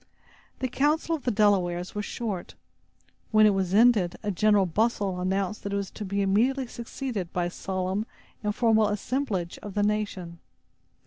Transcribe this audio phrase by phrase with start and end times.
[0.61, 2.55] The council of the Delawares was short.
[3.29, 7.31] When it was ended, a general bustle announced that it was to be immediately succeeded
[7.31, 8.07] by a solemn
[8.43, 10.39] and formal assemblage of the nation.